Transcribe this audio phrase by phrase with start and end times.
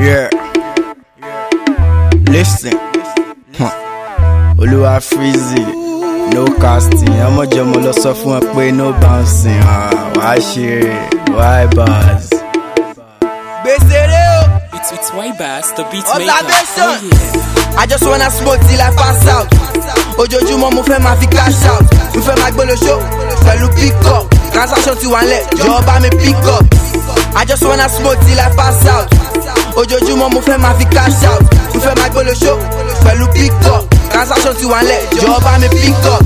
[0.00, 0.30] Yeah.
[2.32, 2.72] Listen.
[3.52, 3.68] Huh.
[4.56, 5.60] Olúwa Freezy.
[6.32, 7.04] No casting.
[7.12, 9.60] i am Ọmọ jam lọ sọ fún ẹ play, no bouncing.
[9.62, 9.68] Ah,
[10.16, 10.70] why she?
[11.36, 12.26] Why bars?
[12.30, 16.20] It's it's why bars the beat maker.
[16.38, 16.88] Observation.
[16.88, 17.80] Oh, yeah.
[17.82, 19.48] I just wanna smoke till I pass out.
[20.20, 21.84] Ojoju mo mo fẹ́ ma fi cash out.
[22.16, 23.00] Mo fẹ́ máa gbé lo show
[23.44, 24.24] pẹ̀lú pick up.
[24.54, 26.64] Transaction to wà ń lẹ̀, jọ̀ọ́ bá pick up.
[27.40, 29.09] I just wanna smoke till I pass out.
[30.20, 31.46] moment, mon fait ma vie cash out.
[31.74, 32.58] On fais ma le show,
[33.04, 33.94] fait le big up.
[34.20, 36.22] transaction ti wà ń lẹ̀ jọ̀ọ́ bá pick up.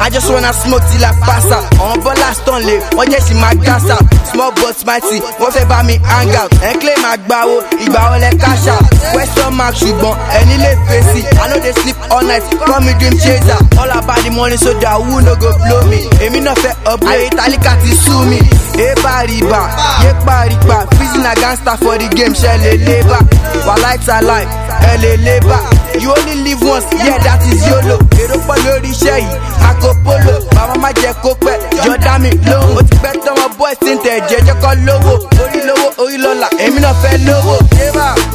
[0.00, 1.66] I just wanna smoke till I pass out.
[1.82, 4.00] On Bola Stanley, wọ́n jẹ́ sí my gas out.
[4.32, 6.50] Small but mighty, wọ́n fẹ́ bá me hang out.
[6.66, 8.84] Ẹ ń claim àgbáwo, ìgbà ọlẹ̀ cash out.
[9.12, 11.20] Question mark should ṣùgbọ́n Any lè fèsì.
[11.42, 13.58] I know they sleep all night, call me dream chaser.
[13.80, 16.00] All about the money so that who no go blow me.
[16.24, 18.40] Èmi náà fẹ́ upgrade, ayé tálíkà ti sú mi.
[18.80, 19.62] Eba riba,
[20.04, 23.18] yepa riba, prison na gangster for the game, ṣẹlẹ̀ lébà.
[23.66, 24.46] Wà lights are láì
[24.86, 25.60] ẹ lè bá.
[26.00, 27.96] You only live once, yeah that is YOLO.
[28.22, 30.34] Èrò pọ̀ lórí iṣẹ́ yìí, Marco Polo.
[30.54, 32.78] Bàbá má jẹ kó pẹ́, yọ̀dá mi lóhùn.
[32.78, 35.12] Ó ti pẹ́ tọ́mọ boys ti ń tẹ̀ jẹ́ jọ́kọ́ lówó.
[35.42, 37.54] Orí lówó, orí lọ́la, èmi náà fẹ́ lówó.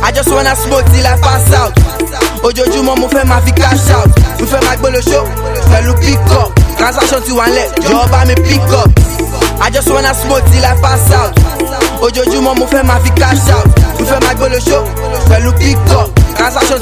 [0.07, 1.73] I just wanna smoke till I pass out.
[2.43, 4.09] Ojoojúmọ́ mo fẹ́ máa fi cash out.
[4.39, 5.21] Mo fẹ́ máa gbólo ṣó
[5.71, 6.49] pẹ̀lú pick up.
[6.77, 8.89] Transaction ti wà ń lẹ̀, jọ̀ọ́ bá mi pick up.
[9.61, 11.33] I just wanna smoke till I pass out.
[12.05, 13.67] Ojoojúmọ́ mo fẹ́ máa fi cash out.
[13.99, 14.79] Mo fẹ́ máa gbólo ṣó
[15.29, 15.77] pẹ̀lú pick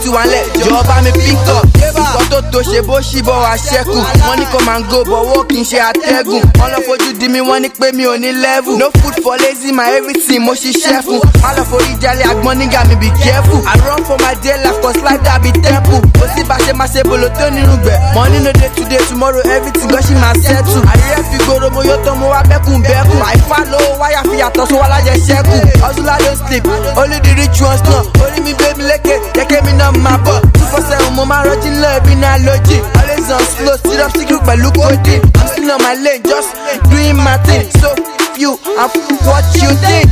[0.04, 1.66] ti wà lẹ̀ jọ bá mi pick up.
[1.80, 3.94] Nǹkan tó tó ṣe bó ṣì bọ̀ wá ṣẹ́kù.
[4.28, 6.42] Wọ́n ní kò máa ń go bọ̀ wó kì í ṣe àtẹ́gùn.
[6.60, 8.76] Wọ́n lọ fojú di mi, wọ́n ní pé mi ò ní level.
[8.82, 11.20] No food for lazy, my everything mo ṣiṣẹ́ fún.
[11.44, 13.62] Má lọ fojú jálẹ̀ agbọ́n nígbà mi be careful.
[13.72, 16.00] I run for my dear life cause life da be temple.
[16.20, 17.98] Kò sí bá ṣe máa ṣe bolo tó nínú gbẹ̀.
[18.16, 20.84] Money no dey today tomorrow everything gan ṣì máa settle.
[20.92, 23.22] Àríyá fi gbòòrò mo yóò tán mo wá bẹ́kùn bẹ́kùn.
[23.30, 25.56] Àìfà lówó wáyà fi yàtọ̀ sówó alájẹ ṣẹ́kù.
[25.84, 26.64] Hustler don sleep,
[27.00, 28.02] only the rich ones know.
[28.24, 30.38] Orí mi gbé mi lékè, jẹ́ kémi náà máa bọ̀.
[30.58, 32.78] Two four seven mo máa rọ́jí ńlọ ẹbí náà lójì.
[33.00, 35.24] Always on slow, syrup secret pẹ̀lú codeine.
[35.40, 36.50] I'm still on my lane, just
[36.90, 37.64] doing my thing.
[37.80, 37.90] So
[38.36, 38.90] few, I'm
[39.28, 40.12] what you think.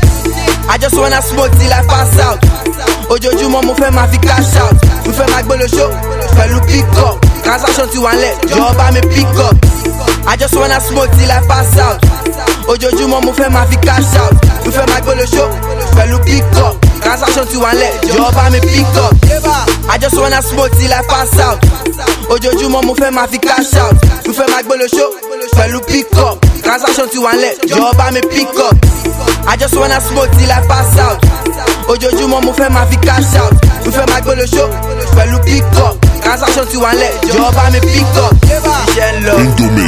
[0.69, 2.39] I just wanna smoke till I pass out.
[3.11, 4.75] Ojoojúmọ́ mo fẹ́ ma fi cash out.
[5.07, 5.87] Mo fẹ́ máa gbólo ṣó
[6.37, 7.17] pẹ̀lú pick up.
[7.43, 9.55] Transaction ti wà lẹ̀ jọ̀ọ́ bá mi pick up.
[10.27, 11.99] I just wanna smoke till I pass out.
[12.71, 14.33] Ojoojúmọ́ mo fẹ́ ma fi cash out.
[14.65, 15.45] Mo fẹ́ máa gbólo ṣó
[15.95, 16.75] pẹ̀lú pick up.
[17.03, 19.13] Transaction ti wà lẹ̀ jọ̀ọ́ bá mi pick up.
[19.89, 21.59] I just wanna smoke till I pass out.
[22.33, 23.95] Ojoojúmọ́ mo fẹ́ ma fi cash out.
[24.25, 25.05] Mo fẹ́ máa gbólo ṣó
[25.57, 28.75] pẹ̀lú pick up transaction ti wà ńlẹ̀ job I me pick up
[29.51, 31.19] I just wanna smoke till I pass out
[31.91, 33.53] ojoojúmọ́ mo fẹ́ ma fi cash out
[33.85, 34.65] mo fẹ́ máa gbé lóṣó
[35.17, 39.35] pẹ̀lú pick up transaction ti wà ńlẹ̀ job I me pick up iṣẹ́ ń lọ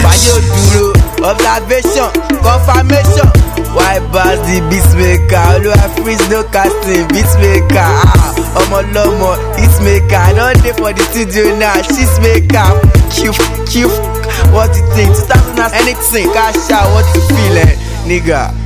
[0.06, 0.86] fàyè òdúró
[1.32, 2.10] observation
[2.46, 3.30] confirmation
[3.76, 10.62] why pass the beatmaker olúwa freeze no casting beatmaker ah, ọmọ lọmọ hitmaker i don
[10.64, 12.70] dey for the studio now cheesemaker
[13.16, 13.18] Q
[13.72, 13.74] Q.
[14.52, 15.16] What you think?
[15.16, 17.76] Starting not anything, cash out, what you feeling,
[18.08, 18.63] nigga?